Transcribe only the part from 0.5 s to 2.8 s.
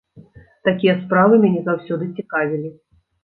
Такія справы мяне заўсёды цікавілі.